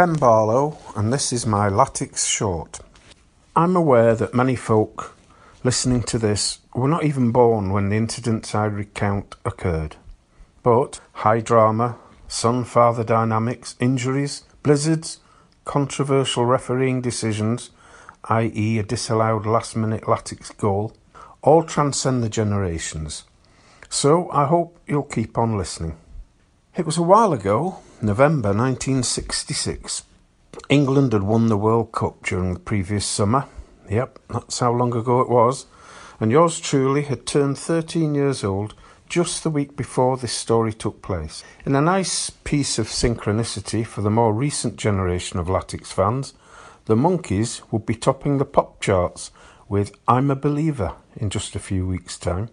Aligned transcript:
Ken 0.00 0.14
Barlow, 0.14 0.78
and 0.96 1.12
this 1.12 1.30
is 1.30 1.44
my 1.44 1.68
Latics 1.68 2.26
short. 2.26 2.80
I'm 3.54 3.76
aware 3.76 4.14
that 4.14 4.32
many 4.32 4.56
folk 4.56 5.14
listening 5.62 6.04
to 6.04 6.18
this 6.18 6.60
were 6.74 6.88
not 6.88 7.04
even 7.04 7.32
born 7.32 7.70
when 7.70 7.90
the 7.90 7.98
incidents 7.98 8.54
I 8.54 8.64
recount 8.64 9.34
occurred. 9.44 9.96
But 10.62 11.00
high 11.12 11.40
drama, 11.40 11.98
son 12.28 12.64
father 12.64 13.04
dynamics, 13.04 13.76
injuries, 13.78 14.44
blizzards, 14.62 15.18
controversial 15.66 16.46
refereeing 16.46 17.02
decisions, 17.02 17.68
i.e., 18.24 18.78
a 18.78 18.82
disallowed 18.82 19.44
last 19.44 19.76
minute 19.76 20.04
Latics 20.04 20.56
goal, 20.56 20.96
all 21.42 21.62
transcend 21.62 22.22
the 22.22 22.30
generations. 22.30 23.24
So 23.90 24.30
I 24.30 24.46
hope 24.46 24.78
you'll 24.86 25.02
keep 25.02 25.36
on 25.36 25.58
listening. 25.58 25.98
It 26.74 26.86
was 26.86 26.96
a 26.96 27.02
while 27.02 27.34
ago, 27.34 27.80
November 28.02 28.48
1966. 28.48 30.04
England 30.70 31.12
had 31.12 31.22
won 31.22 31.48
the 31.48 31.56
World 31.56 31.92
Cup 31.92 32.24
during 32.24 32.54
the 32.54 32.60
previous 32.60 33.04
summer. 33.04 33.44
Yep, 33.90 34.18
that's 34.30 34.60
how 34.60 34.72
long 34.72 34.96
ago 34.96 35.20
it 35.20 35.28
was. 35.28 35.66
And 36.18 36.32
yours 36.32 36.60
truly 36.60 37.02
had 37.02 37.26
turned 37.26 37.58
13 37.58 38.14
years 38.14 38.42
old 38.42 38.74
just 39.06 39.42
the 39.42 39.50
week 39.50 39.76
before 39.76 40.16
this 40.16 40.32
story 40.32 40.72
took 40.72 41.02
place. 41.02 41.44
In 41.66 41.74
a 41.74 41.82
nice 41.82 42.30
piece 42.30 42.78
of 42.78 42.86
synchronicity 42.86 43.84
for 43.84 44.00
the 44.00 44.08
more 44.08 44.32
recent 44.32 44.76
generation 44.76 45.38
of 45.38 45.48
Latics 45.48 45.88
fans, 45.88 46.32
the 46.86 46.96
Monkees 46.96 47.60
would 47.70 47.84
be 47.84 47.94
topping 47.94 48.38
the 48.38 48.46
pop 48.46 48.80
charts 48.80 49.30
with 49.68 49.92
I'm 50.08 50.30
a 50.30 50.36
Believer 50.36 50.94
in 51.16 51.28
just 51.28 51.54
a 51.54 51.60
few 51.60 51.86
weeks' 51.86 52.18
time. 52.18 52.48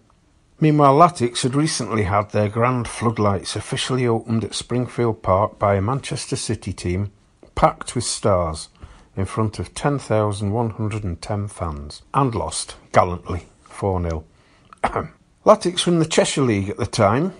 Meanwhile, 0.60 0.94
Latics 0.96 1.44
had 1.44 1.54
recently 1.54 2.02
had 2.02 2.30
their 2.30 2.48
grand 2.48 2.88
floodlights 2.88 3.54
officially 3.54 4.08
opened 4.08 4.42
at 4.42 4.56
Springfield 4.56 5.22
Park 5.22 5.56
by 5.56 5.76
a 5.76 5.80
Manchester 5.80 6.34
City 6.34 6.72
team 6.72 7.12
packed 7.54 7.94
with 7.94 8.02
stars 8.02 8.68
in 9.16 9.24
front 9.24 9.60
of 9.60 9.72
10,110 9.74 11.48
fans 11.48 12.02
and 12.12 12.34
lost 12.34 12.74
gallantly 12.90 13.46
4 13.62 14.02
0. 14.02 14.24
Latics 15.46 15.86
were 15.86 15.92
in 15.92 16.00
the 16.00 16.04
Cheshire 16.04 16.42
League 16.42 16.70
at 16.70 16.76
the 16.76 16.86
time 16.86 17.34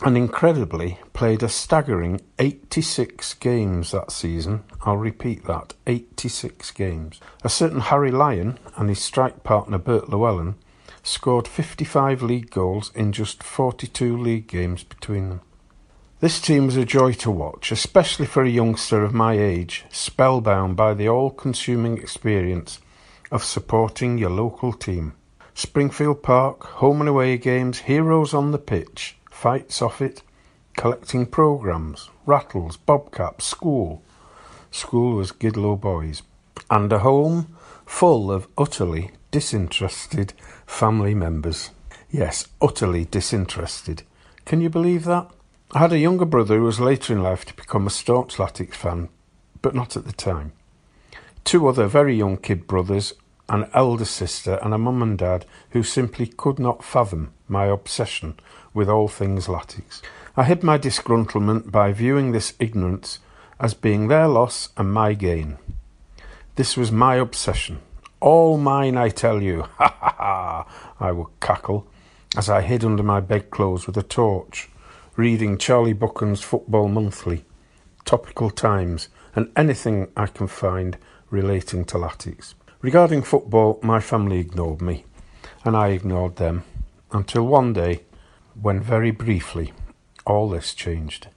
and 0.00 0.16
incredibly 0.16 0.98
played 1.12 1.42
a 1.42 1.50
staggering 1.50 2.22
86 2.38 3.34
games 3.34 3.90
that 3.90 4.10
season. 4.10 4.64
I'll 4.82 4.96
repeat 4.96 5.44
that 5.44 5.74
86 5.86 6.70
games. 6.70 7.20
A 7.44 7.50
certain 7.50 7.80
Harry 7.80 8.10
Lyon 8.10 8.58
and 8.76 8.88
his 8.88 9.00
strike 9.00 9.44
partner 9.44 9.76
Bert 9.76 10.08
Llewellyn 10.08 10.54
scored 11.02 11.48
55 11.48 12.22
league 12.22 12.50
goals 12.50 12.92
in 12.94 13.12
just 13.12 13.42
42 13.42 14.16
league 14.16 14.46
games 14.46 14.84
between 14.84 15.28
them. 15.28 15.40
This 16.20 16.40
team 16.40 16.66
was 16.66 16.76
a 16.76 16.84
joy 16.84 17.14
to 17.14 17.30
watch, 17.32 17.72
especially 17.72 18.26
for 18.26 18.44
a 18.44 18.48
youngster 18.48 19.02
of 19.02 19.12
my 19.12 19.32
age, 19.34 19.84
spellbound 19.90 20.76
by 20.76 20.94
the 20.94 21.08
all 21.08 21.30
consuming 21.30 21.98
experience 21.98 22.78
of 23.32 23.42
supporting 23.42 24.18
your 24.18 24.30
local 24.30 24.72
team. 24.72 25.14
Springfield 25.54 26.22
Park, 26.22 26.64
home 26.64 27.00
and 27.00 27.08
away 27.08 27.36
games, 27.38 27.80
heroes 27.80 28.32
on 28.32 28.52
the 28.52 28.58
pitch, 28.58 29.16
fights 29.30 29.82
off 29.82 30.00
it, 30.00 30.22
collecting 30.76 31.26
programmes, 31.26 32.08
rattles, 32.24 32.76
bobcaps, 32.76 33.42
school. 33.42 34.02
School 34.70 35.16
was 35.16 35.32
Gidlow 35.32 35.80
Boys. 35.80 36.22
And 36.70 36.92
a 36.92 37.00
home 37.00 37.54
full 37.84 38.30
of 38.30 38.48
utterly 38.56 39.10
disinterested 39.32 40.34
family 40.66 41.14
members. 41.14 41.70
Yes, 42.10 42.46
utterly 42.60 43.06
disinterested. 43.06 44.02
Can 44.44 44.60
you 44.60 44.70
believe 44.70 45.04
that? 45.04 45.30
I 45.72 45.78
had 45.78 45.92
a 45.92 45.98
younger 45.98 46.26
brother 46.26 46.58
who 46.58 46.64
was 46.64 46.78
later 46.78 47.14
in 47.14 47.22
life 47.22 47.46
to 47.46 47.56
become 47.56 47.86
a 47.86 47.90
staunch 47.90 48.36
Latics 48.36 48.74
fan, 48.74 49.08
but 49.62 49.74
not 49.74 49.96
at 49.96 50.04
the 50.04 50.12
time. 50.12 50.52
Two 51.44 51.66
other 51.66 51.86
very 51.86 52.14
young 52.14 52.36
kid 52.36 52.66
brothers, 52.66 53.14
an 53.48 53.70
elder 53.72 54.04
sister, 54.04 54.58
and 54.62 54.74
a 54.74 54.78
mum 54.78 55.02
and 55.02 55.16
dad 55.18 55.46
who 55.70 55.82
simply 55.82 56.26
could 56.26 56.58
not 56.58 56.84
fathom 56.84 57.32
my 57.48 57.64
obsession 57.66 58.38
with 58.74 58.90
all 58.90 59.08
things 59.08 59.46
Latics. 59.46 60.02
I 60.36 60.44
hid 60.44 60.62
my 60.62 60.76
disgruntlement 60.76 61.70
by 61.70 61.92
viewing 61.92 62.32
this 62.32 62.52
ignorance 62.58 63.18
as 63.58 63.72
being 63.72 64.08
their 64.08 64.28
loss 64.28 64.68
and 64.76 64.92
my 64.92 65.14
gain. 65.14 65.56
This 66.56 66.76
was 66.76 66.92
my 66.92 67.16
obsession, 67.16 67.80
all 68.22 68.56
mine, 68.56 68.96
I 68.96 69.08
tell 69.08 69.42
you. 69.42 69.66
Ha 69.78 69.96
ha 70.00 70.14
ha! 70.16 70.94
I 71.00 71.10
would 71.10 71.28
cackle 71.40 71.88
as 72.36 72.48
I 72.48 72.62
hid 72.62 72.84
under 72.84 73.02
my 73.02 73.20
bedclothes 73.20 73.86
with 73.86 73.96
a 73.96 74.02
torch, 74.02 74.70
reading 75.16 75.58
Charlie 75.58 75.92
Buchan's 75.92 76.40
Football 76.40 76.88
Monthly, 76.88 77.44
Topical 78.04 78.50
Times, 78.50 79.08
and 79.34 79.50
anything 79.56 80.08
I 80.16 80.26
can 80.26 80.46
find 80.46 80.96
relating 81.30 81.84
to 81.86 81.98
Latics. 81.98 82.54
Regarding 82.80 83.22
football, 83.22 83.80
my 83.82 84.00
family 84.00 84.38
ignored 84.38 84.80
me, 84.80 85.04
and 85.64 85.76
I 85.76 85.88
ignored 85.88 86.36
them, 86.36 86.62
until 87.10 87.46
one 87.46 87.72
day, 87.72 88.02
when 88.60 88.80
very 88.80 89.10
briefly, 89.10 89.72
all 90.24 90.48
this 90.48 90.74
changed. 90.74 91.28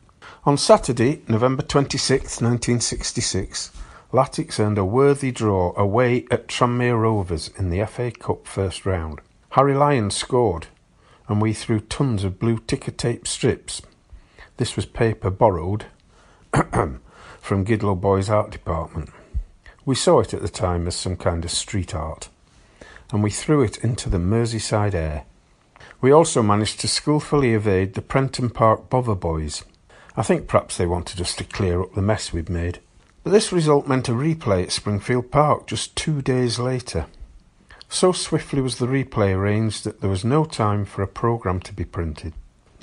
On 0.46 0.58
Saturday, 0.58 1.24
November 1.28 1.64
26, 1.64 2.42
1966, 2.42 3.72
Latics 4.12 4.60
earned 4.60 4.78
a 4.78 4.86
worthy 4.86 5.32
draw 5.32 5.74
away 5.76 6.26
at 6.32 6.48
Tranmere 6.48 7.02
Rovers 7.02 7.50
in 7.58 7.70
the 7.70 7.86
FA 7.86 8.12
Cup 8.12 8.48
first 8.48 8.86
round. 8.86 9.20
Harry 9.52 9.74
Lyon 9.74 10.12
scored, 10.12 10.68
and 11.28 11.42
we 11.42 11.54
threw 11.54 11.80
tons 11.80 12.24
of 12.24 12.40
blue 12.40 12.60
ticker 12.60 12.92
tape 12.92 13.28
strips. 13.28 13.82
This 14.58 14.76
was 14.76 14.86
paper 14.86 15.30
borrowed 15.30 15.86
from 16.54 17.66
Gidlow 17.66 18.00
Boys' 18.00 18.30
art 18.30 18.52
department. 18.52 19.10
We 19.86 19.96
saw 19.96 20.20
it 20.22 20.34
at 20.34 20.42
the 20.42 20.50
time 20.50 20.88
as 20.88 20.96
some 20.96 21.18
kind 21.18 21.44
of 21.44 21.52
street 21.52 21.94
art, 21.94 22.30
and 23.12 23.22
we 23.22 23.32
threw 23.32 23.64
it 23.64 23.78
into 23.84 24.10
the 24.10 24.18
Merseyside 24.18 24.94
air. 24.94 25.26
We 26.00 26.12
also 26.12 26.42
managed 26.42 26.80
to 26.82 26.88
skilfully 26.88 27.54
evade 27.54 27.94
the 27.96 28.02
Prenton 28.02 28.50
Park 28.50 28.90
Bother 28.90 29.16
Boys. 29.16 29.64
I 30.16 30.24
think 30.24 30.48
perhaps 30.48 30.78
they 30.78 30.86
wanted 30.86 31.20
us 31.20 31.36
to 31.36 31.44
clear 31.44 31.82
up 31.82 31.94
the 31.94 32.02
mess 32.02 32.32
we'd 32.32 32.50
made. 32.50 32.80
But 33.26 33.32
this 33.32 33.52
result 33.52 33.88
meant 33.88 34.08
a 34.08 34.12
replay 34.12 34.62
at 34.62 34.72
Springfield 34.72 35.32
Park 35.32 35.66
just 35.66 35.96
two 35.96 36.22
days 36.22 36.60
later. 36.60 37.08
So 37.90 38.12
swiftly 38.12 38.62
was 38.62 38.78
the 38.78 38.86
replay 38.86 39.34
arranged 39.34 39.84
that 39.84 40.00
there 40.00 40.12
was 40.12 40.24
no 40.24 40.46
time 40.46 40.86
for 40.86 41.02
a 41.02 41.08
programme 41.08 41.60
to 41.62 41.74
be 41.74 41.86
printed. 41.86 42.34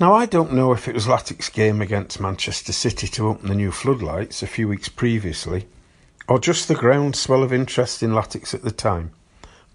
Now, 0.01 0.13
I 0.13 0.25
don't 0.25 0.51
know 0.51 0.73
if 0.73 0.85
it 0.89 0.95
was 0.95 1.07
Latics' 1.07 1.49
game 1.49 1.81
against 1.81 2.19
Manchester 2.19 2.73
City 2.73 3.07
to 3.07 3.29
open 3.29 3.47
the 3.47 3.55
new 3.55 3.71
floodlights 3.71 4.43
a 4.43 4.47
few 4.47 4.67
weeks 4.67 4.89
previously, 4.89 5.65
or 6.27 6.39
just 6.39 6.67
the 6.67 6.75
groundswell 6.75 7.41
of 7.41 7.53
interest 7.53 8.03
in 8.03 8.11
Latics 8.11 8.53
at 8.53 8.63
the 8.63 8.71
time, 8.71 9.11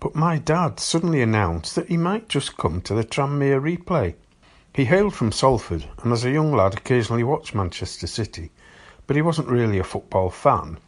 but 0.00 0.14
my 0.14 0.36
dad 0.36 0.80
suddenly 0.80 1.22
announced 1.22 1.76
that 1.76 1.88
he 1.88 1.96
might 1.96 2.28
just 2.28 2.58
come 2.58 2.82
to 2.82 2.92
the 2.92 3.04
Tranmere 3.04 3.58
replay. 3.58 4.16
He 4.74 4.84
hailed 4.84 5.14
from 5.14 5.32
Salford, 5.32 5.86
and 6.02 6.12
as 6.12 6.26
a 6.26 6.30
young 6.30 6.52
lad 6.52 6.74
occasionally 6.74 7.24
watched 7.24 7.54
Manchester 7.54 8.06
City, 8.06 8.50
but 9.08 9.16
he 9.16 9.22
wasn't 9.22 9.48
really 9.48 9.78
a 9.78 9.84
football 9.84 10.28
fan. 10.28 10.78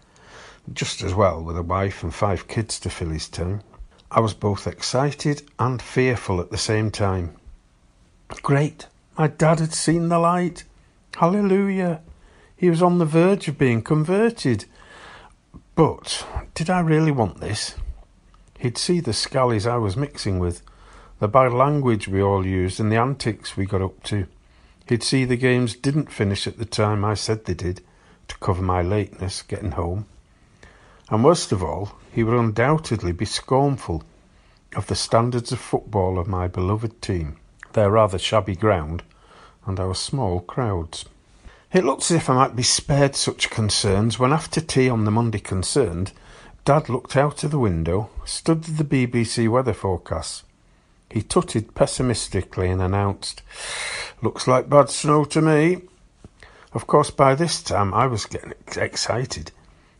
Just 0.73 1.03
as 1.03 1.15
well 1.15 1.43
with 1.43 1.57
a 1.57 1.63
wife 1.63 2.05
and 2.05 2.15
five 2.15 2.47
kids 2.47 2.79
to 2.81 2.91
fill 2.91 3.09
his 3.09 3.29
time. 3.29 3.63
I 4.11 4.21
was 4.21 4.35
both 4.35 4.67
excited 4.67 5.43
and 5.59 5.81
fearful 5.81 6.39
at 6.39 6.51
the 6.51 6.59
same 6.59 6.91
time. 6.91 7.35
Great! 8.43 8.87
My 9.17 9.27
dad 9.27 9.59
had 9.59 9.73
seen 9.73 10.11
the 10.11 10.19
light. 10.19 10.65
Hallelujah! 11.17 12.03
He 12.55 12.69
was 12.69 12.83
on 12.83 12.99
the 12.99 13.07
verge 13.07 13.49
of 13.49 13.57
being 13.57 13.81
converted. 13.81 14.67
But 15.75 16.27
did 16.55 16.69
I 16.69 16.81
really 16.81 17.11
want 17.11 17.41
this? 17.41 17.75
He'd 18.59 18.77
see 18.77 19.01
the 19.01 19.13
scallies 19.13 19.67
I 19.67 19.79
was 19.79 19.97
mixing 19.97 20.39
with, 20.39 20.61
the 21.21 21.29
bad 21.29 21.55
language 21.55 22.07
we 22.07 22.21
all 22.21 22.47
used, 22.47 22.81
and 22.81 22.93
the 22.93 22.97
antics 22.97 23.57
we 23.57 23.65
got 23.65 23.81
up 23.81 24.03
to. 24.05 24.27
He'd 24.87 25.03
see 25.03 25.25
the 25.25 25.37
games 25.37 25.75
didn't 25.75 26.13
finish 26.13 26.47
at 26.47 26.59
the 26.59 26.67
time 26.67 27.03
I 27.03 27.15
said 27.15 27.47
they 27.47 27.55
did 27.55 27.81
to 28.31 28.39
cover 28.39 28.63
my 28.63 28.81
lateness 28.81 29.43
getting 29.43 29.73
home. 29.73 30.07
And 31.11 31.23
worst 31.25 31.53
of 31.53 31.63
all, 31.63 31.93
he 32.13 32.23
would 32.23 32.39
undoubtedly 32.39 33.13
be 33.13 33.25
scornful 33.25 34.03
of 34.75 34.87
the 34.87 34.95
standards 34.95 35.53
of 35.53 35.61
football 35.61 36.19
of 36.19 36.29
my 36.29 36.47
beloved 36.49 37.03
team, 37.03 37.37
their 37.73 37.91
rather 37.91 38.19
shabby 38.19 38.57
ground, 38.57 39.03
and 39.67 39.79
our 39.79 39.95
small 39.95 40.41
crowds. 40.41 41.05
It 41.73 41.85
looked 41.85 42.03
as 42.05 42.13
if 42.13 42.31
I 42.31 42.35
might 42.35 42.57
be 42.57 42.63
spared 42.63 43.15
such 43.15 43.51
concerns 43.51 44.19
when, 44.19 44.33
after 44.33 44.61
tea 44.61 44.89
on 44.89 45.05
the 45.05 45.11
Monday 45.11 45.41
concerned, 45.41 46.13
Dad 46.65 46.89
looked 46.89 47.17
out 47.17 47.43
of 47.43 47.51
the 47.51 47.59
window, 47.59 48.11
studied 48.25 48.77
the 48.77 48.85
BBC 48.85 49.49
weather 49.49 49.73
forecast. 49.73 50.45
He 51.11 51.23
tutted 51.23 51.75
pessimistically 51.75 52.71
and 52.71 52.81
announced, 52.81 53.43
Looks 54.23 54.47
like 54.47 54.69
bad 54.69 54.91
snow 54.91 55.25
to 55.25 55.41
me. 55.41 55.83
Of 56.73 56.87
course, 56.87 57.11
by 57.11 57.35
this 57.35 57.63
time 57.63 57.93
I 57.93 58.07
was 58.07 58.27
getting 58.27 58.53
excited. 58.77 59.51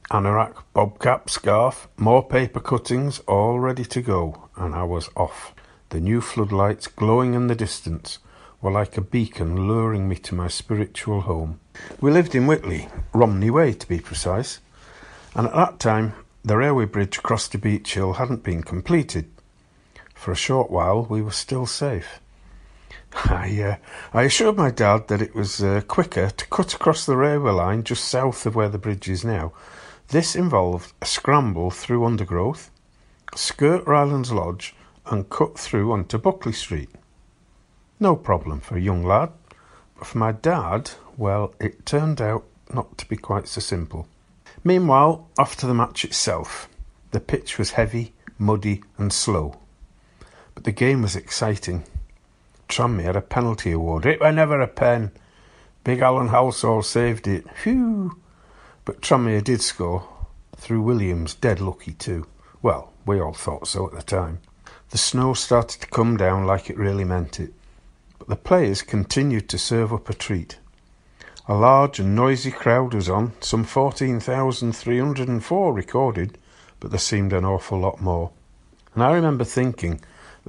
Anorak, 0.09 0.55
bobcap, 0.73 1.29
scarf, 1.29 1.89
more 1.97 2.23
paper 2.23 2.61
cuttings, 2.61 3.19
all 3.27 3.59
ready 3.59 3.85
to 3.87 4.01
go, 4.01 4.49
and 4.57 4.75
I 4.75 4.85
was 4.85 5.11
off. 5.17 5.53
The 5.89 6.01
new 6.01 6.21
floodlights 6.21 6.87
glowing 6.87 7.35
in 7.35 7.49
the 7.49 7.57
distance 7.57 8.21
were 8.63 8.71
like 8.71 8.97
a 8.97 9.01
beacon 9.01 9.67
luring 9.67 10.09
me 10.09 10.15
to 10.17 10.35
my 10.37 10.47
spiritual 10.47 11.23
home. 11.23 11.59
We 12.01 12.13
lived 12.13 12.37
in 12.37 12.47
Whitley, 12.47 12.89
Romney 13.13 13.51
Way 13.51 13.73
to 13.73 13.89
be 13.89 13.99
precise, 13.99 14.61
and 15.35 15.49
at 15.49 15.55
that 15.55 15.81
time 15.81 16.15
the 16.45 16.57
railway 16.57 16.85
bridge 16.85 17.19
across 17.19 17.49
to 17.49 17.59
Beech 17.59 17.95
Hill 17.95 18.13
hadn't 18.13 18.45
been 18.45 18.63
completed. 18.63 19.29
For 20.15 20.31
a 20.31 20.37
short 20.37 20.71
while 20.71 21.03
we 21.03 21.21
were 21.21 21.33
still 21.33 21.67
safe. 21.67 22.21
I, 23.13 23.63
uh, 23.63 23.77
I 24.13 24.23
assured 24.23 24.57
my 24.57 24.71
dad 24.71 25.09
that 25.09 25.23
it 25.23 25.35
was 25.35 25.63
uh, 25.63 25.83
quicker 25.87 26.31
to 26.31 26.47
cut 26.47 26.75
across 26.75 27.05
the 27.05 27.17
railway 27.17 27.51
line 27.51 27.83
just 27.83 28.05
south 28.05 28.47
of 28.47 28.55
where 28.55 28.69
the 28.69 28.79
bridge 28.79 29.09
is 29.09 29.25
now. 29.25 29.53
This 30.09 30.35
involved 30.35 30.93
a 31.01 31.07
scramble 31.07 31.71
through 31.71 32.05
undergrowth, 32.05 32.71
skirt 33.35 33.85
Rylands 33.87 34.33
Lodge, 34.33 34.75
and 35.07 35.29
cut 35.29 35.59
through 35.59 35.93
onto 35.93 36.19
Buckley 36.19 36.53
Street. 36.53 36.91
No 37.99 38.17
problem 38.17 38.61
for 38.61 38.77
a 38.77 38.81
young 38.81 39.05
lad, 39.05 39.31
but 39.97 40.07
for 40.07 40.19
my 40.19 40.33
dad, 40.33 40.93
well, 41.17 41.55
it 41.61 41.85
turned 41.85 42.21
out 42.21 42.45
not 42.73 42.97
to 42.99 43.09
be 43.09 43.17
quite 43.17 43.47
so 43.47 43.61
simple. 43.61 44.09
Meanwhile, 44.65 45.29
off 45.39 45.57
to 45.57 45.67
the 45.67 45.75
match 45.75 46.05
itself. 46.05 46.69
The 47.11 47.21
pitch 47.21 47.59
was 47.59 47.73
heavy, 47.73 48.13
muddy, 48.39 48.83
and 48.99 49.13
slow. 49.13 49.59
But 50.55 50.65
the 50.65 50.73
game 50.73 51.03
was 51.03 51.17
exciting. 51.17 51.85
Tranmere 52.71 53.05
had 53.05 53.17
a 53.17 53.21
penalty 53.21 53.73
award. 53.73 54.07
It 54.07 54.21
were 54.21 54.33
never 54.33 54.61
a 54.61 54.69
pen. 54.69 55.11
Big 55.85 56.01
Alan 56.01 56.29
Halsall 56.29 56.85
saved 56.85 57.27
it. 57.27 57.45
Phew! 57.57 58.19
But 58.85 59.01
Tranmere 59.01 59.43
did 59.43 59.61
score. 59.61 60.09
Through 60.57 60.83
Williams, 60.83 61.35
dead 61.35 61.61
lucky 61.61 61.93
too. 61.93 62.27
Well, 62.63 62.93
we 63.05 63.21
all 63.21 63.33
thought 63.33 63.67
so 63.67 63.87
at 63.87 63.93
the 63.93 64.03
time. 64.03 64.41
The 64.91 64.99
snow 64.99 65.35
started 65.35 65.81
to 65.81 65.87
come 65.89 66.17
down 66.17 66.47
like 66.47 66.71
it 66.71 66.79
really 66.79 67.05
meant 67.05 67.41
it. 67.41 67.53
But 68.19 68.29
the 68.29 68.37
players 68.37 68.83
continued 68.83 69.49
to 69.49 69.59
serve 69.59 69.93
up 69.93 70.09
a 70.09 70.15
treat. 70.15 70.59
A 71.49 71.55
large 71.55 71.99
and 71.99 72.15
noisy 72.15 72.51
crowd 72.51 72.95
was 72.95 73.09
on, 73.09 73.33
some 73.41 73.65
14,304 73.65 75.73
recorded, 75.73 76.39
but 76.79 76.91
there 76.91 77.01
seemed 77.01 77.33
an 77.33 77.45
awful 77.45 77.79
lot 77.79 78.01
more. 78.01 78.31
And 78.95 79.03
I 79.03 79.13
remember 79.13 79.45
thinking, 79.45 80.01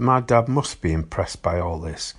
my 0.01 0.19
dad 0.19 0.47
must 0.47 0.81
be 0.81 0.91
impressed 0.91 1.41
by 1.41 1.59
all 1.59 1.79
this. 1.79 2.15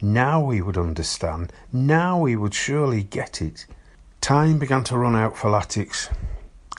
Now 0.00 0.50
he 0.50 0.62
would 0.62 0.78
understand. 0.78 1.52
Now 1.72 2.24
he 2.24 2.36
would 2.36 2.54
surely 2.54 3.02
get 3.02 3.42
it. 3.42 3.66
Time 4.20 4.58
began 4.58 4.84
to 4.84 4.96
run 4.96 5.16
out 5.16 5.36
for 5.36 5.50
Latics, 5.50 6.14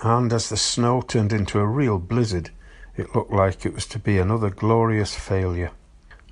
and 0.02 0.31
as 0.31 0.50
the 0.50 0.57
snow 0.57 1.02
turned 1.02 1.34
into 1.34 1.60
a 1.60 1.66
real 1.66 2.00
blizzard, 2.00 2.52
it 2.96 3.13
looked 3.13 3.31
like 3.31 3.66
it 3.66 3.74
was 3.74 3.86
to 3.88 4.00
be 4.00 4.18
another 4.18 4.50
glorious 4.50 5.13
failure. 5.13 5.72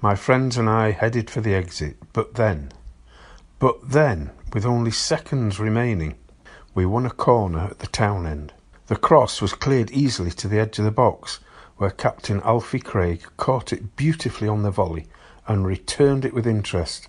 My 0.02 0.16
friends 0.16 0.58
and 0.58 0.70
I 0.70 0.92
headed 0.92 1.30
for 1.30 1.42
the 1.42 1.54
exit, 1.54 1.98
but 2.14 2.36
then, 2.36 2.72
but 3.60 3.90
then, 3.90 4.31
with 4.54 4.66
only 4.66 4.92
seconds 4.92 5.60
remaining, 5.60 6.16
we 6.74 6.86
won 6.86 7.06
a 7.06 7.12
corner 7.12 7.60
at 7.60 7.80
the 7.80 7.88
town 7.88 8.25
end. 8.25 8.54
The 8.88 8.96
cross 8.96 9.42
was 9.42 9.54
cleared 9.54 9.92
easily 9.92 10.31
to 10.31 10.48
the 10.48 10.60
edge 10.60 10.80
of 10.80 10.86
the 10.86 10.92
box, 10.92 11.40
where 11.78 11.90
Captain 11.90 12.42
Alfie 12.42 12.80
Craig 12.80 13.24
caught 13.38 13.74
it 13.74 13.96
beautifully 13.96 14.48
on 14.48 14.64
the 14.64 14.72
volley 14.72 15.08
and 15.48 15.66
returned 15.66 16.25
it 16.25 16.34
with 16.34 16.48
interest. 16.48 17.08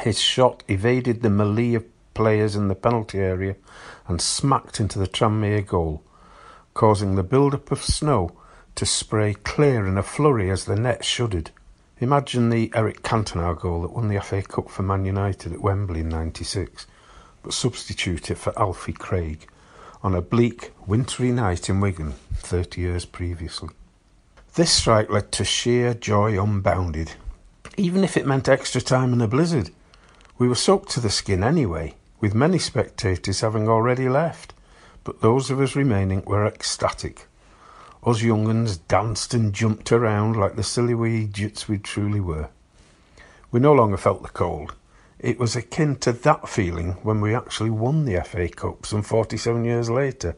His 0.00 0.18
shot 0.18 0.62
evaded 0.68 1.22
the 1.22 1.30
melee 1.30 1.74
of 1.74 1.84
players 2.14 2.56
in 2.56 2.68
the 2.68 2.74
penalty 2.74 3.18
area 3.18 3.56
and 4.08 4.20
smacked 4.20 4.80
into 4.80 4.98
the 4.98 5.06
Tranmere 5.06 5.66
goal, 5.66 6.02
causing 6.74 7.14
the 7.14 7.22
build-up 7.22 7.70
of 7.70 7.82
snow 7.82 8.30
to 8.74 8.86
spray 8.86 9.34
clear 9.34 9.86
in 9.86 9.98
a 9.98 10.02
flurry 10.02 10.50
as 10.50 10.64
the 10.64 10.76
net 10.76 11.04
shuddered. 11.04 11.50
Imagine 11.98 12.50
the 12.50 12.70
Eric 12.74 13.02
Cantona 13.02 13.58
goal 13.58 13.82
that 13.82 13.92
won 13.92 14.08
the 14.08 14.20
FA 14.20 14.42
Cup 14.42 14.68
for 14.70 14.82
Man 14.82 15.04
United 15.04 15.52
at 15.52 15.62
Wembley 15.62 16.00
in 16.00 16.08
96, 16.08 16.86
but 17.42 17.54
substitute 17.54 18.30
it 18.30 18.36
for 18.36 18.58
Alfie 18.58 18.92
Craig 18.92 19.46
on 20.02 20.14
a 20.14 20.20
bleak, 20.20 20.72
wintry 20.86 21.32
night 21.32 21.68
in 21.68 21.80
Wigan 21.80 22.12
30 22.34 22.80
years 22.80 23.04
previously. 23.04 23.70
This 24.56 24.72
strike 24.72 25.10
led 25.10 25.32
to 25.32 25.44
sheer 25.44 25.92
joy 25.92 26.42
unbounded, 26.42 27.12
even 27.76 28.02
if 28.02 28.16
it 28.16 28.26
meant 28.26 28.48
extra 28.48 28.80
time 28.80 29.12
and 29.12 29.20
a 29.20 29.28
blizzard. 29.28 29.68
We 30.38 30.48
were 30.48 30.54
soaked 30.54 30.88
to 30.92 31.00
the 31.00 31.10
skin 31.10 31.44
anyway, 31.44 31.96
with 32.20 32.34
many 32.34 32.58
spectators 32.58 33.42
having 33.42 33.68
already 33.68 34.08
left, 34.08 34.54
but 35.04 35.20
those 35.20 35.50
of 35.50 35.60
us 35.60 35.76
remaining 35.76 36.24
were 36.24 36.46
ecstatic. 36.46 37.26
Us 38.02 38.22
young'uns 38.22 38.78
danced 38.78 39.34
and 39.34 39.52
jumped 39.52 39.92
around 39.92 40.36
like 40.36 40.56
the 40.56 40.62
silly 40.62 40.94
wee 40.94 41.24
idiots 41.24 41.68
we 41.68 41.76
truly 41.76 42.20
were. 42.20 42.48
We 43.50 43.60
no 43.60 43.74
longer 43.74 43.98
felt 43.98 44.22
the 44.22 44.30
cold. 44.30 44.74
It 45.18 45.38
was 45.38 45.54
akin 45.54 45.96
to 45.96 46.12
that 46.12 46.48
feeling 46.48 46.92
when 47.02 47.20
we 47.20 47.34
actually 47.34 47.68
won 47.68 48.06
the 48.06 48.22
FA 48.22 48.48
Cup 48.48 48.86
some 48.86 49.02
47 49.02 49.66
years 49.66 49.90
later. 49.90 50.34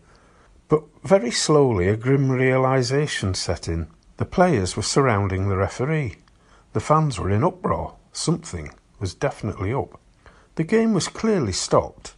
But 0.67 0.83
very 1.05 1.31
slowly 1.31 1.87
a 1.87 1.97
grim 1.97 2.33
realization 2.33 3.35
set 3.35 3.69
in. 3.69 3.87
The 4.19 4.25
players 4.25 4.77
were 4.77 4.83
surrounding 4.83 5.49
the 5.49 5.57
referee. 5.57 6.17
The 6.73 6.81
fans 6.81 7.21
were 7.21 7.31
in 7.31 7.45
uproar. 7.45 7.95
Something 8.13 8.75
was 8.99 9.15
definitely 9.15 9.73
up. 9.73 10.01
The 10.57 10.65
game 10.65 10.93
was 10.93 11.07
clearly 11.07 11.53
stopped. 11.53 12.15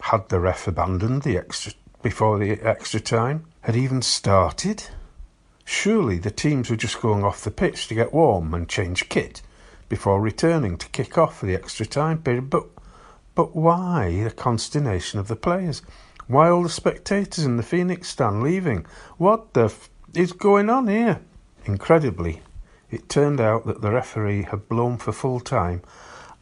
Had 0.00 0.30
the 0.30 0.40
ref 0.40 0.66
abandoned 0.66 1.22
the 1.22 1.36
extra 1.36 1.74
before 2.00 2.38
the 2.38 2.52
extra 2.62 2.98
time 2.98 3.44
had 3.60 3.76
even 3.76 4.00
started? 4.00 4.84
Surely 5.66 6.16
the 6.16 6.30
teams 6.30 6.70
were 6.70 6.76
just 6.76 7.02
going 7.02 7.22
off 7.22 7.44
the 7.44 7.50
pitch 7.50 7.88
to 7.88 7.94
get 7.94 8.14
warm 8.14 8.54
and 8.54 8.66
change 8.66 9.10
kit 9.10 9.42
before 9.90 10.22
returning 10.22 10.78
to 10.78 10.88
kick 10.88 11.18
off 11.18 11.40
for 11.40 11.46
the 11.46 11.54
extra 11.54 11.84
time 11.84 12.22
period. 12.22 12.48
But 12.48 12.68
but 13.34 13.54
why 13.54 14.22
the 14.24 14.30
consternation 14.30 15.20
of 15.20 15.28
the 15.28 15.36
players? 15.36 15.82
Why 16.26 16.48
all 16.48 16.62
the 16.62 16.70
spectators 16.70 17.44
in 17.44 17.58
the 17.58 17.62
Phoenix 17.62 18.08
stand 18.08 18.42
leaving? 18.42 18.86
What 19.18 19.52
the 19.52 19.66
f- 19.66 19.90
is 20.18 20.32
going 20.32 20.68
on 20.68 20.88
here? 20.88 21.20
Incredibly, 21.64 22.42
it 22.90 23.08
turned 23.08 23.40
out 23.40 23.66
that 23.66 23.80
the 23.80 23.92
referee 23.92 24.42
had 24.42 24.68
blown 24.68 24.96
for 24.96 25.12
full 25.12 25.38
time 25.38 25.80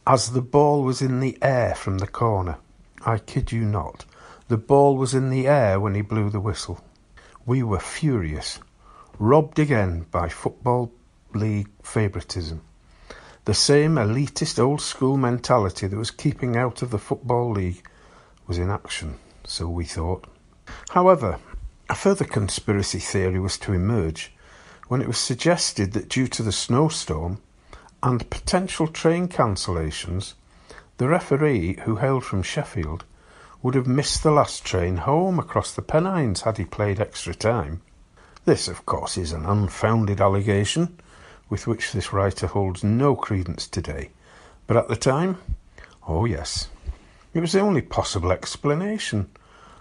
as 0.07 0.31
the 0.31 0.41
ball 0.41 0.81
was 0.81 0.99
in 0.99 1.19
the 1.19 1.37
air 1.43 1.75
from 1.75 1.99
the 1.99 2.07
corner. 2.07 2.57
I 3.05 3.19
kid 3.19 3.51
you 3.51 3.65
not. 3.65 4.05
The 4.47 4.57
ball 4.57 4.97
was 4.97 5.13
in 5.13 5.29
the 5.29 5.47
air 5.47 5.79
when 5.79 5.93
he 5.93 6.01
blew 6.01 6.31
the 6.31 6.39
whistle. 6.39 6.83
We 7.45 7.61
were 7.61 7.79
furious, 7.79 8.59
robbed 9.19 9.59
again 9.59 10.07
by 10.09 10.29
Football 10.29 10.91
League 11.35 11.69
favouritism. 11.83 12.61
The 13.45 13.53
same 13.53 13.95
elitist 13.95 14.57
old 14.57 14.81
school 14.81 15.17
mentality 15.17 15.85
that 15.85 15.95
was 15.95 16.09
keeping 16.09 16.57
out 16.57 16.81
of 16.81 16.89
the 16.89 16.97
Football 16.97 17.51
League 17.51 17.87
was 18.47 18.57
in 18.57 18.71
action, 18.71 19.19
so 19.45 19.69
we 19.69 19.85
thought. 19.85 20.25
However, 20.89 21.37
a 21.89 21.95
further 21.95 22.25
conspiracy 22.25 22.99
theory 22.99 23.39
was 23.39 23.57
to 23.57 23.73
emerge 23.73 24.33
when 24.87 25.01
it 25.01 25.07
was 25.07 25.17
suggested 25.17 25.93
that 25.93 26.09
due 26.09 26.27
to 26.27 26.43
the 26.43 26.51
snowstorm 26.51 27.41
and 28.03 28.29
potential 28.29 28.87
train 28.87 29.27
cancellations, 29.27 30.33
the 30.97 31.07
referee, 31.07 31.79
who 31.83 31.97
hailed 31.97 32.23
from 32.23 32.43
Sheffield, 32.43 33.03
would 33.61 33.75
have 33.75 33.87
missed 33.87 34.23
the 34.23 34.31
last 34.31 34.63
train 34.65 34.97
home 34.97 35.39
across 35.39 35.73
the 35.73 35.81
Pennines 35.81 36.41
had 36.41 36.57
he 36.57 36.65
played 36.65 36.99
extra 36.99 37.33
time. 37.33 37.81
This, 38.45 38.67
of 38.67 38.85
course, 38.85 39.17
is 39.17 39.31
an 39.31 39.45
unfounded 39.45 40.21
allegation 40.21 40.99
with 41.49 41.67
which 41.67 41.91
this 41.91 42.13
writer 42.13 42.47
holds 42.47 42.83
no 42.83 43.15
credence 43.15 43.67
today, 43.67 44.11
but 44.67 44.77
at 44.77 44.87
the 44.87 44.95
time, 44.95 45.37
oh 46.07 46.25
yes, 46.25 46.69
it 47.33 47.39
was 47.39 47.51
the 47.51 47.59
only 47.59 47.81
possible 47.81 48.31
explanation. 48.31 49.29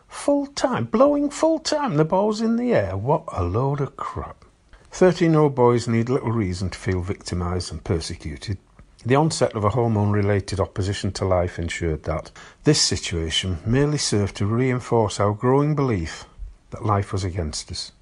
Full 0.08 0.46
time, 0.46 0.84
blowing 0.84 1.30
full 1.30 1.58
time, 1.58 1.96
the 1.96 2.04
ball's 2.04 2.40
in 2.40 2.56
the 2.56 2.72
air. 2.74 2.96
What 2.96 3.24
a 3.32 3.42
load 3.42 3.80
of 3.80 3.96
crap. 3.96 4.44
13 4.90 5.32
year 5.32 5.40
old 5.40 5.54
boys 5.54 5.86
need 5.86 6.08
little 6.08 6.32
reason 6.32 6.70
to 6.70 6.78
feel 6.78 7.00
victimised 7.00 7.70
and 7.70 7.84
persecuted. 7.84 8.58
The 9.04 9.14
onset 9.14 9.54
of 9.54 9.64
a 9.64 9.70
hormone 9.70 10.10
related 10.10 10.58
opposition 10.58 11.12
to 11.12 11.24
life 11.24 11.58
ensured 11.58 12.04
that. 12.04 12.30
This 12.64 12.80
situation 12.80 13.58
merely 13.64 13.98
served 13.98 14.36
to 14.36 14.46
reinforce 14.46 15.20
our 15.20 15.32
growing 15.32 15.74
belief 15.74 16.24
that 16.70 16.84
life 16.84 17.12
was 17.12 17.22
against 17.22 17.70
us. 17.70 17.92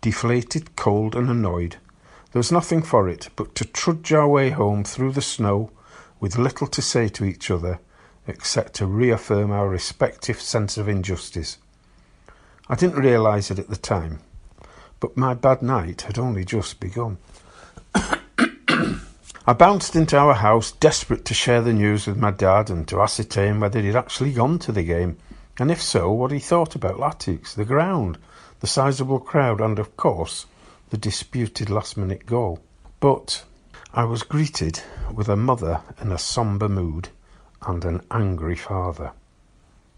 Deflated, 0.00 0.76
cold, 0.76 1.14
and 1.14 1.30
annoyed, 1.30 1.76
there 2.32 2.38
was 2.40 2.52
nothing 2.52 2.82
for 2.82 3.08
it 3.08 3.28
but 3.36 3.54
to 3.56 3.64
trudge 3.64 4.12
our 4.12 4.28
way 4.28 4.50
home 4.50 4.84
through 4.84 5.12
the 5.12 5.22
snow 5.22 5.70
with 6.20 6.38
little 6.38 6.66
to 6.68 6.82
say 6.82 7.08
to 7.08 7.24
each 7.24 7.50
other 7.50 7.80
except 8.30 8.74
to 8.74 8.86
reaffirm 8.86 9.50
our 9.50 9.68
respective 9.68 10.40
sense 10.40 10.78
of 10.78 10.88
injustice. 10.88 11.58
I 12.68 12.76
didn't 12.76 13.02
realise 13.02 13.50
it 13.50 13.58
at 13.58 13.68
the 13.68 13.76
time, 13.76 14.20
but 15.00 15.16
my 15.16 15.34
bad 15.34 15.60
night 15.60 16.02
had 16.02 16.18
only 16.18 16.44
just 16.44 16.80
begun. 16.80 17.18
I 17.94 19.52
bounced 19.52 19.96
into 19.96 20.16
our 20.16 20.34
house, 20.34 20.70
desperate 20.70 21.24
to 21.24 21.34
share 21.34 21.60
the 21.60 21.72
news 21.72 22.06
with 22.06 22.16
my 22.16 22.30
dad 22.30 22.70
and 22.70 22.86
to 22.88 23.02
ascertain 23.02 23.58
whether 23.58 23.80
he'd 23.80 23.96
actually 23.96 24.32
gone 24.32 24.58
to 24.60 24.72
the 24.72 24.84
game, 24.84 25.18
and 25.58 25.70
if 25.70 25.82
so, 25.82 26.12
what 26.12 26.30
he 26.30 26.38
thought 26.38 26.74
about 26.74 26.98
Latics, 26.98 27.54
the 27.54 27.64
ground, 27.64 28.18
the 28.60 28.66
sizable 28.66 29.18
crowd, 29.18 29.60
and, 29.60 29.78
of 29.78 29.96
course, 29.96 30.46
the 30.90 30.96
disputed 30.96 31.68
last 31.68 31.96
minute 31.96 32.26
goal. 32.26 32.60
But 33.00 33.44
I 33.92 34.04
was 34.04 34.22
greeted 34.22 34.80
with 35.12 35.28
a 35.28 35.36
mother 35.36 35.82
in 36.00 36.12
a 36.12 36.18
sombre 36.18 36.68
mood 36.68 37.08
and 37.66 37.84
an 37.84 38.02
angry 38.10 38.56
father. 38.56 39.12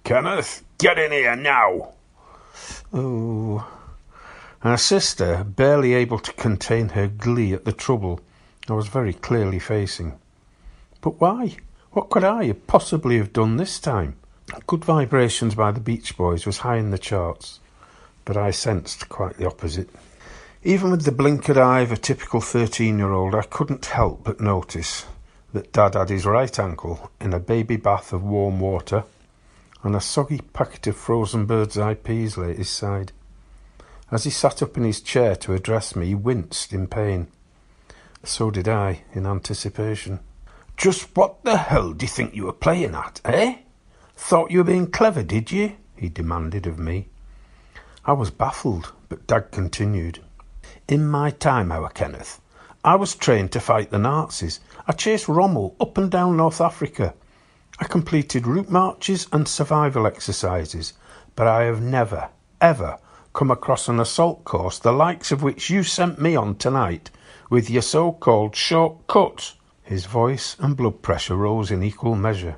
Kenneth, 0.04 0.64
get 0.78 0.98
in 0.98 1.12
here 1.12 1.36
now! 1.36 1.92
Oh. 2.92 3.66
A 4.64 4.78
sister, 4.78 5.44
barely 5.44 5.94
able 5.94 6.18
to 6.18 6.32
contain 6.34 6.90
her 6.90 7.08
glee 7.08 7.52
at 7.52 7.64
the 7.64 7.72
trouble 7.72 8.20
I 8.68 8.74
was 8.74 8.86
very 8.86 9.12
clearly 9.12 9.58
facing. 9.58 10.18
But 11.00 11.20
why? 11.20 11.56
What 11.90 12.10
could 12.10 12.22
I 12.22 12.52
possibly 12.52 13.18
have 13.18 13.32
done 13.32 13.56
this 13.56 13.80
time? 13.80 14.14
Good 14.68 14.84
Vibrations 14.84 15.56
by 15.56 15.72
the 15.72 15.80
Beach 15.80 16.16
Boys 16.16 16.46
was 16.46 16.58
high 16.58 16.76
in 16.76 16.90
the 16.90 16.98
charts, 16.98 17.58
but 18.24 18.36
I 18.36 18.52
sensed 18.52 19.08
quite 19.08 19.36
the 19.36 19.48
opposite. 19.48 19.90
Even 20.62 20.92
with 20.92 21.04
the 21.04 21.10
blinkered 21.10 21.56
eye 21.56 21.80
of 21.80 21.90
a 21.90 21.96
typical 21.96 22.40
13 22.40 22.98
year 22.98 23.10
old, 23.10 23.34
I 23.34 23.42
couldn't 23.42 23.86
help 23.86 24.22
but 24.22 24.40
notice 24.40 25.06
that 25.52 25.72
Dad 25.72 25.94
had 25.94 26.08
his 26.08 26.26
right 26.26 26.58
ankle 26.58 27.10
in 27.20 27.32
a 27.32 27.40
baby 27.40 27.76
bath 27.76 28.12
of 28.12 28.22
warm 28.22 28.60
water 28.60 29.04
and 29.82 29.94
a 29.94 30.00
soggy 30.00 30.40
packet 30.52 30.86
of 30.86 30.96
frozen 30.96 31.46
bird's 31.46 31.78
eye 31.78 31.94
peas 31.94 32.36
lay 32.36 32.52
at 32.52 32.58
his 32.58 32.70
side. 32.70 33.12
As 34.10 34.24
he 34.24 34.30
sat 34.30 34.62
up 34.62 34.76
in 34.76 34.84
his 34.84 35.00
chair 35.00 35.34
to 35.36 35.54
address 35.54 35.96
me, 35.96 36.06
he 36.06 36.14
winced 36.14 36.72
in 36.72 36.86
pain. 36.86 37.28
So 38.24 38.50
did 38.50 38.68
I, 38.68 39.02
in 39.12 39.26
anticipation. 39.26 40.20
Just 40.76 41.16
what 41.16 41.42
the 41.44 41.56
hell 41.56 41.92
do 41.92 42.04
you 42.04 42.08
think 42.08 42.34
you 42.34 42.44
were 42.44 42.52
playing 42.52 42.94
at, 42.94 43.20
eh? 43.24 43.56
Thought 44.16 44.50
you 44.50 44.58
were 44.58 44.64
being 44.64 44.90
clever, 44.90 45.22
did 45.22 45.50
you? 45.50 45.76
he 45.96 46.08
demanded 46.08 46.66
of 46.66 46.78
me. 46.78 47.08
I 48.04 48.12
was 48.12 48.30
baffled, 48.30 48.92
but 49.08 49.26
Dad 49.26 49.50
continued. 49.50 50.20
In 50.88 51.06
my 51.06 51.30
time, 51.30 51.70
our 51.70 51.88
Kenneth, 51.88 52.40
I 52.84 52.96
was 52.96 53.14
trained 53.14 53.52
to 53.52 53.60
fight 53.60 53.90
the 53.90 53.98
Nazis. 53.98 54.58
I 54.88 54.92
chased 54.92 55.28
Rommel 55.28 55.76
up 55.80 55.96
and 55.98 56.10
down 56.10 56.36
North 56.36 56.60
Africa. 56.60 57.14
I 57.78 57.84
completed 57.84 58.44
route 58.44 58.70
marches 58.70 59.28
and 59.32 59.46
survival 59.46 60.04
exercises, 60.04 60.92
but 61.36 61.46
I 61.46 61.62
have 61.62 61.80
never, 61.80 62.30
ever 62.60 62.98
come 63.34 63.52
across 63.52 63.86
an 63.86 64.00
assault 64.00 64.42
course 64.44 64.80
the 64.80 64.92
likes 64.92 65.30
of 65.30 65.44
which 65.44 65.70
you 65.70 65.84
sent 65.84 66.20
me 66.20 66.34
on 66.34 66.56
tonight 66.56 67.10
with 67.48 67.70
your 67.70 67.82
so 67.82 68.10
called 68.10 68.56
short 68.56 69.06
cuts. 69.06 69.54
His 69.84 70.06
voice 70.06 70.56
and 70.58 70.76
blood 70.76 71.02
pressure 71.02 71.36
rose 71.36 71.70
in 71.70 71.84
equal 71.84 72.16
measure 72.16 72.56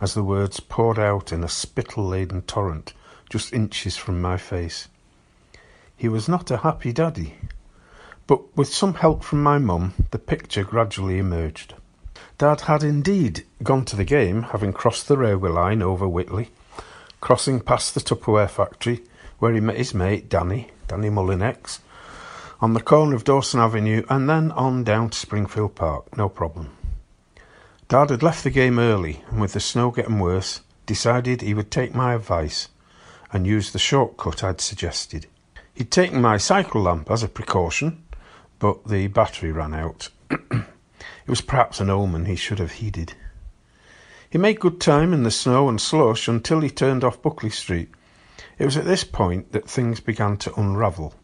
as 0.00 0.14
the 0.14 0.22
words 0.22 0.60
poured 0.60 1.00
out 1.00 1.32
in 1.32 1.42
a 1.42 1.48
spittle 1.48 2.06
laden 2.06 2.42
torrent 2.42 2.92
just 3.28 3.52
inches 3.52 3.96
from 3.96 4.22
my 4.22 4.36
face. 4.36 4.86
He 5.96 6.08
was 6.08 6.28
not 6.28 6.48
a 6.52 6.58
happy 6.58 6.92
daddy, 6.92 7.34
but 8.28 8.56
with 8.56 8.68
some 8.68 8.94
help 8.94 9.24
from 9.24 9.42
my 9.42 9.58
mum, 9.58 9.94
the 10.10 10.18
picture 10.18 10.62
gradually 10.62 11.18
emerged. 11.18 11.74
Dad 12.36 12.60
had 12.60 12.84
indeed 12.84 13.44
gone 13.64 13.84
to 13.86 13.96
the 13.96 14.04
game, 14.04 14.42
having 14.42 14.72
crossed 14.72 15.08
the 15.08 15.16
railway 15.16 15.50
line 15.50 15.82
over 15.82 16.06
Whitley, 16.06 16.50
crossing 17.20 17.58
past 17.58 17.94
the 17.94 18.00
Tupperware 18.00 18.50
factory, 18.50 19.02
where 19.38 19.52
he 19.54 19.60
met 19.60 19.78
his 19.78 19.94
mate 19.94 20.28
Danny, 20.28 20.70
Danny 20.86 21.08
Mullinex, 21.08 21.80
on 22.60 22.74
the 22.74 22.80
corner 22.80 23.16
of 23.16 23.24
Dawson 23.24 23.60
Avenue, 23.60 24.04
and 24.10 24.28
then 24.28 24.52
on 24.52 24.84
down 24.84 25.08
to 25.08 25.18
Springfield 25.18 25.74
Park, 25.74 26.16
no 26.16 26.28
problem. 26.28 26.70
Dad 27.88 28.10
had 28.10 28.22
left 28.22 28.44
the 28.44 28.50
game 28.50 28.78
early, 28.78 29.22
and 29.30 29.40
with 29.40 29.54
the 29.54 29.60
snow 29.60 29.90
getting 29.90 30.18
worse, 30.18 30.60
decided 30.84 31.40
he 31.40 31.54
would 31.54 31.70
take 31.70 31.94
my 31.94 32.12
advice 32.12 32.68
and 33.32 33.46
use 33.46 33.72
the 33.72 33.78
shortcut 33.78 34.44
I'd 34.44 34.60
suggested. 34.60 35.26
He'd 35.72 35.90
taken 35.90 36.20
my 36.20 36.36
cycle 36.36 36.82
lamp 36.82 37.10
as 37.10 37.22
a 37.22 37.28
precaution, 37.28 38.04
but 38.58 38.86
the 38.88 39.06
battery 39.08 39.52
ran 39.52 39.74
out. 39.74 40.08
It 41.28 41.30
was 41.30 41.40
perhaps 41.42 41.78
an 41.78 41.90
omen 41.90 42.24
he 42.24 42.36
should 42.36 42.58
have 42.58 42.72
heeded. 42.72 43.12
He 44.30 44.38
made 44.38 44.60
good 44.60 44.80
time 44.80 45.12
in 45.12 45.24
the 45.24 45.30
snow 45.30 45.68
and 45.68 45.78
slush 45.78 46.26
until 46.26 46.60
he 46.60 46.70
turned 46.70 47.04
off 47.04 47.20
Buckley 47.20 47.50
Street. 47.50 47.90
It 48.58 48.64
was 48.64 48.78
at 48.78 48.86
this 48.86 49.04
point 49.04 49.52
that 49.52 49.68
things 49.68 50.00
began 50.00 50.38
to 50.38 50.58
unravel, 50.58 51.14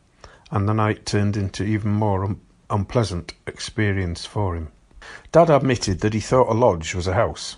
and 0.50 0.68
the 0.68 0.74
night 0.74 1.06
turned 1.06 1.38
into 1.38 1.64
even 1.64 1.90
more 1.90 2.22
un- 2.22 2.40
unpleasant 2.68 3.32
experience 3.46 4.26
for 4.26 4.54
him. 4.54 4.68
Dad 5.32 5.48
admitted 5.48 6.00
that 6.00 6.12
he 6.12 6.20
thought 6.20 6.50
a 6.50 6.54
lodge 6.54 6.94
was 6.94 7.06
a 7.06 7.14
house, 7.14 7.56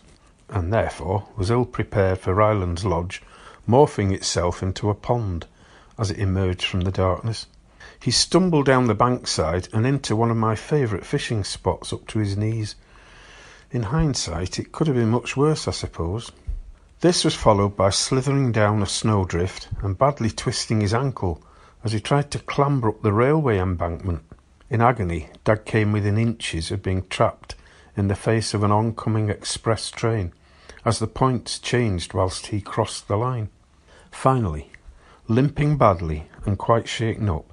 and 0.48 0.72
therefore 0.72 1.28
was 1.36 1.50
ill 1.50 1.64
prepared 1.64 2.20
for 2.20 2.32
Ryland's 2.32 2.84
lodge 2.84 3.22
morphing 3.68 4.12
itself 4.12 4.62
into 4.62 4.88
a 4.88 4.94
pond 4.94 5.46
as 5.98 6.10
it 6.12 6.18
emerged 6.18 6.64
from 6.64 6.82
the 6.82 6.92
darkness. 6.92 7.46
He 8.00 8.10
stumbled 8.10 8.66
down 8.66 8.86
the 8.86 8.94
bankside 8.94 9.68
and 9.72 9.86
into 9.86 10.14
one 10.14 10.30
of 10.30 10.36
my 10.36 10.54
favourite 10.54 11.04
fishing 11.04 11.44
spots 11.44 11.92
up 11.92 12.06
to 12.08 12.18
his 12.18 12.36
knees. 12.36 12.76
In 13.70 13.84
hindsight, 13.84 14.58
it 14.58 14.72
could 14.72 14.86
have 14.86 14.96
been 14.96 15.10
much 15.10 15.36
worse, 15.36 15.66
I 15.66 15.72
suppose. 15.72 16.30
This 17.00 17.24
was 17.24 17.34
followed 17.34 17.76
by 17.76 17.90
slithering 17.90 18.52
down 18.52 18.82
a 18.82 18.86
snowdrift 18.86 19.68
and 19.82 19.98
badly 19.98 20.30
twisting 20.30 20.80
his 20.80 20.94
ankle 20.94 21.42
as 21.84 21.92
he 21.92 22.00
tried 22.00 22.30
to 22.30 22.38
clamber 22.38 22.88
up 22.88 23.02
the 23.02 23.12
railway 23.12 23.58
embankment. 23.58 24.22
In 24.70 24.80
agony, 24.80 25.28
Dad 25.44 25.64
came 25.64 25.92
within 25.92 26.18
inches 26.18 26.70
of 26.70 26.82
being 26.82 27.06
trapped 27.08 27.54
in 27.96 28.08
the 28.08 28.14
face 28.16 28.54
of 28.54 28.62
an 28.62 28.72
oncoming 28.72 29.30
express 29.30 29.90
train 29.90 30.32
as 30.84 30.98
the 30.98 31.06
points 31.06 31.58
changed 31.58 32.14
whilst 32.14 32.46
he 32.46 32.60
crossed 32.60 33.08
the 33.08 33.16
line. 33.16 33.48
Finally, 34.10 34.70
limping 35.28 35.76
badly 35.76 36.28
and 36.44 36.58
quite 36.58 36.88
shaken 36.88 37.28
up, 37.28 37.44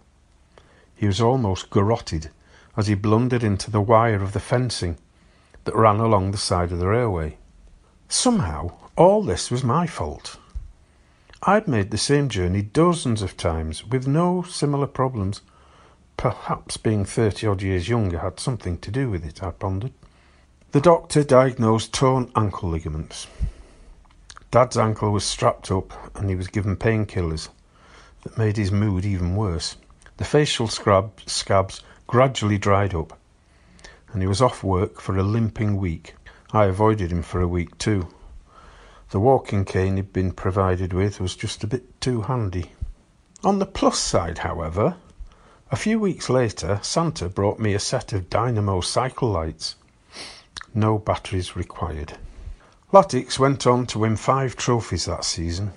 he 0.95 1.07
was 1.07 1.21
almost 1.21 1.69
garroted 1.69 2.29
as 2.75 2.87
he 2.87 2.95
blundered 2.95 3.43
into 3.43 3.69
the 3.69 3.81
wire 3.81 4.21
of 4.21 4.33
the 4.33 4.39
fencing 4.39 4.97
that 5.65 5.75
ran 5.75 5.99
along 5.99 6.31
the 6.31 6.37
side 6.37 6.71
of 6.71 6.79
the 6.79 6.87
railway. 6.87 7.37
Somehow, 8.07 8.71
all 8.95 9.23
this 9.23 9.49
was 9.49 9.63
my 9.63 9.87
fault. 9.87 10.37
I'd 11.43 11.67
made 11.67 11.91
the 11.91 11.97
same 11.97 12.29
journey 12.29 12.61
dozens 12.61 13.21
of 13.21 13.35
times 13.35 13.85
with 13.85 14.07
no 14.07 14.43
similar 14.43 14.87
problems. 14.87 15.41
Perhaps 16.15 16.77
being 16.77 17.03
thirty 17.03 17.47
odd 17.47 17.61
years 17.61 17.89
younger 17.89 18.19
had 18.19 18.39
something 18.39 18.77
to 18.77 18.91
do 18.91 19.09
with 19.09 19.25
it, 19.25 19.43
I 19.43 19.51
pondered. 19.51 19.91
The 20.71 20.81
doctor 20.81 21.23
diagnosed 21.23 21.93
torn 21.93 22.31
ankle 22.35 22.69
ligaments. 22.69 23.27
Dad's 24.51 24.77
ankle 24.77 25.11
was 25.11 25.25
strapped 25.25 25.69
up 25.69 26.15
and 26.15 26.29
he 26.29 26.35
was 26.35 26.47
given 26.47 26.75
painkillers 26.75 27.49
that 28.21 28.37
made 28.37 28.55
his 28.55 28.71
mood 28.71 29.03
even 29.03 29.35
worse. 29.35 29.75
The 30.23 30.29
facial 30.29 30.69
scrub, 30.69 31.19
scabs 31.25 31.81
gradually 32.07 32.57
dried 32.57 32.95
up, 32.95 33.19
and 34.13 34.21
he 34.21 34.27
was 34.27 34.41
off 34.41 34.63
work 34.63 35.01
for 35.01 35.17
a 35.17 35.21
limping 35.21 35.75
week. 35.75 36.15
I 36.53 36.63
avoided 36.63 37.11
him 37.11 37.23
for 37.23 37.41
a 37.41 37.47
week 37.47 37.77
too. 37.77 38.07
The 39.09 39.19
walking 39.19 39.65
cane 39.65 39.97
he'd 39.97 40.13
been 40.13 40.31
provided 40.31 40.93
with 40.93 41.19
was 41.19 41.35
just 41.35 41.61
a 41.65 41.67
bit 41.67 41.99
too 41.99 42.21
handy. 42.21 42.71
On 43.43 43.59
the 43.59 43.65
plus 43.65 43.99
side, 43.99 44.37
however, 44.37 44.95
a 45.73 45.75
few 45.75 45.99
weeks 45.99 46.29
later, 46.29 46.79
Santa 46.81 47.27
brought 47.27 47.59
me 47.59 47.73
a 47.73 47.77
set 47.77 48.13
of 48.13 48.29
dynamo 48.29 48.79
cycle 48.79 49.29
lights. 49.29 49.75
No 50.73 50.99
batteries 50.99 51.57
required. 51.57 52.13
Latics 52.93 53.37
went 53.37 53.67
on 53.67 53.85
to 53.87 53.99
win 53.99 54.15
five 54.15 54.55
trophies 54.55 55.03
that 55.03 55.25
season, 55.25 55.73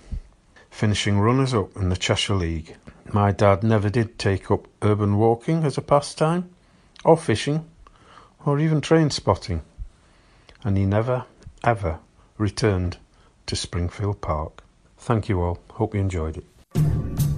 finishing 0.71 1.19
runners 1.19 1.53
up 1.53 1.75
in 1.75 1.89
the 1.89 1.97
Cheshire 1.97 2.37
League. 2.37 2.77
My 3.13 3.33
dad 3.33 3.63
never 3.63 3.89
did 3.89 4.19
take 4.19 4.51
up 4.51 4.67
urban 4.83 5.17
walking 5.17 5.65
as 5.65 5.79
a 5.79 5.83
pastime, 5.83 6.51
or 7.05 7.17
fishing, 7.17 7.65
or 8.45 8.59
even 8.59 8.81
train 8.81 9.11
spotting, 9.11 9.63
and 10.65 10.77
he 10.77 10.85
never, 10.85 11.25
ever 11.65 11.99
returned 12.37 12.99
to 13.47 13.57
Springfield 13.57 14.21
Park. 14.21 14.63
Thank 14.99 15.29
you 15.29 15.41
all. 15.41 15.59
Hope 15.71 15.95
you 15.95 16.01
enjoyed 16.01 16.37
it. 16.39 17.36